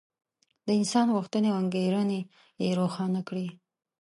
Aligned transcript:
د 0.65 0.67
انسان 0.79 1.07
غوښتنې 1.15 1.47
او 1.51 1.57
انګېرنې 1.63 2.21
یې 2.63 2.69
روښانه 2.79 3.21
کړې. 3.29 3.47